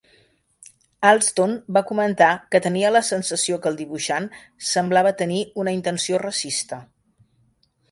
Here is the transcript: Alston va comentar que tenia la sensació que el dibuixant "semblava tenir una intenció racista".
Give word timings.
Alston 1.09 1.51
va 1.77 1.83
comentar 1.91 2.29
que 2.55 2.61
tenia 2.67 2.91
la 2.95 3.03
sensació 3.11 3.59
que 3.67 3.71
el 3.73 3.79
dibuixant 3.83 4.27
"semblava 4.73 5.15
tenir 5.23 5.45
una 5.67 5.77
intenció 5.81 6.25
racista". 6.27 6.83